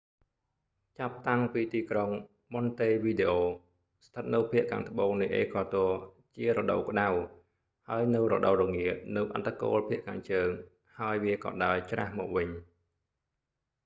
[0.99, 2.09] ចាប់តាំងពីទីក្រុង
[2.53, 7.07] ម៉ុនតេវីដេអូ montevideo ស្ថិតនៅភាគខាងត្បូងនៃអេក្វាទ័រ វាជារដូវក្តៅ
[7.89, 10.49] ហើយនៅរដូវរងានៅអឌ្ឍគោលភាគខាងជើង
[10.99, 12.49] ហើយវាក៏ដើរច្រាសមកវិញ